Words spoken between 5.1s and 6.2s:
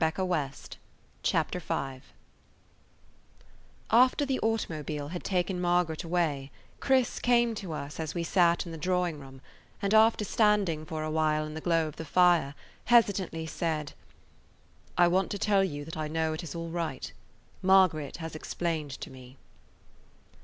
taken Margaret